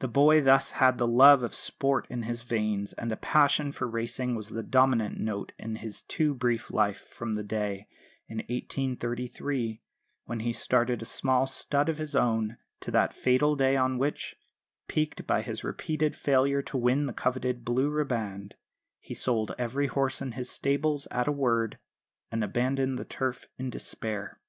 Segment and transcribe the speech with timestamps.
[0.00, 3.86] The boy thus had the love of sport in his veins; and a passion for
[3.88, 7.86] racing was the dominant note in his too brief life from the day,
[8.26, 9.80] in 1833,
[10.24, 14.34] when he started a small stud of his own, to that fatal day on which,
[14.88, 18.56] piqued by his repeated failure to win the coveted "blue riband,"
[18.98, 21.78] he sold every horse in his stables at a word,
[22.32, 24.40] and abandoned the Turf in despair.